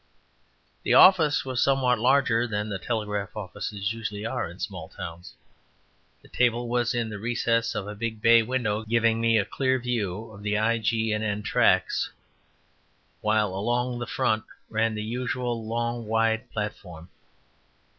The 0.81 0.95
office 0.95 1.45
was 1.45 1.61
somewhat 1.61 1.99
larger 1.99 2.47
than 2.47 2.69
the 2.69 2.79
telegraph 2.79 3.37
offices 3.37 3.93
usually 3.93 4.25
are 4.25 4.49
in 4.49 4.57
small 4.57 4.89
towns. 4.89 5.35
The 6.23 6.27
table 6.27 6.67
was 6.67 6.95
in 6.95 7.07
the 7.09 7.19
recess 7.19 7.75
of 7.75 7.85
a 7.87 7.93
big 7.93 8.19
bay 8.19 8.41
window, 8.41 8.81
giving 8.83 9.21
me 9.21 9.37
a 9.37 9.45
clear 9.45 9.77
view 9.77 10.31
of 10.31 10.41
the 10.41 10.57
I. 10.57 10.79
& 10.79 10.79
G. 10.79 11.13
N. 11.13 11.43
tracks, 11.43 12.11
while 13.19 13.53
along 13.53 13.99
the 13.99 14.07
front 14.07 14.43
ran 14.71 14.95
the 14.95 15.03
usual 15.03 15.63
long 15.63 16.07
wide 16.07 16.49
platform. 16.51 17.09